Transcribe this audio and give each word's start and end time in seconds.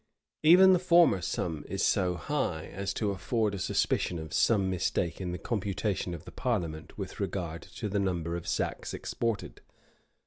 Even 0.41 0.73
the 0.73 0.79
former 0.79 1.21
sum 1.21 1.63
is 1.67 1.85
so 1.85 2.15
high, 2.15 2.65
as 2.73 2.91
to 2.95 3.11
afford 3.11 3.53
a 3.53 3.59
suspicion 3.59 4.17
of 4.17 4.33
some 4.33 4.67
mistake 4.67 5.21
in 5.21 5.31
the 5.31 5.37
computation 5.37 6.15
of 6.15 6.25
the 6.25 6.31
parliament 6.31 6.97
with 6.97 7.19
regard 7.19 7.61
to 7.61 7.87
the 7.87 7.99
number 7.99 8.35
of 8.35 8.47
sacks 8.47 8.95
exported. 8.95 9.61